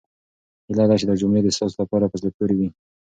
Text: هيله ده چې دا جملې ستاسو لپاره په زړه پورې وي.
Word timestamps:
هيله 0.67 0.83
ده 0.89 0.95
چې 0.99 1.05
دا 1.09 1.15
جملې 1.21 1.55
ستاسو 1.57 1.75
لپاره 1.81 2.09
په 2.11 2.15
زړه 2.21 2.29
پورې 2.37 2.55
وي. 2.59 2.69